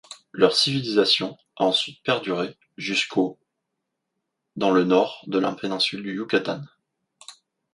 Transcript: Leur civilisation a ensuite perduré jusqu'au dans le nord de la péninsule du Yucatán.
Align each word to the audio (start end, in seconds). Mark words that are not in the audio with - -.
Leur 0.31 0.55
civilisation 0.55 1.37
a 1.57 1.63
ensuite 1.65 2.01
perduré 2.01 2.57
jusqu'au 2.75 3.37
dans 4.55 4.71
le 4.71 4.83
nord 4.83 5.23
de 5.27 5.37
la 5.37 5.53
péninsule 5.53 6.01
du 6.01 6.15
Yucatán. 6.15 6.67